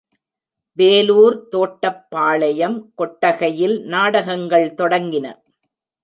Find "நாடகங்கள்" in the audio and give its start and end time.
3.85-4.67